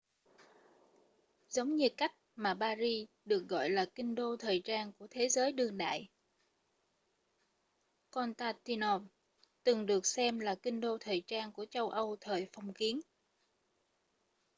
giống 1.49 1.75
như 1.75 1.87
cách 1.97 2.13
mà 2.35 2.55
paris 2.59 3.07
được 3.25 3.47
gọi 3.47 3.69
là 3.69 3.85
kinh 3.95 4.15
đô 4.15 4.37
thời 4.39 4.61
trang 4.65 4.91
của 4.93 5.07
thế 5.11 5.29
giới 5.29 5.51
đương 5.51 5.77
đại 5.77 6.07
constantinople 8.11 9.07
từng 9.63 9.85
được 9.85 10.05
xem 10.05 10.39
là 10.39 10.55
kinh 10.55 10.79
đô 10.81 10.97
thời 10.99 11.23
trang 11.27 11.51
của 11.51 11.65
châu 11.65 11.89
âu 11.89 12.17
thời 12.21 12.49
phong 12.53 12.73
kiến 12.73 12.99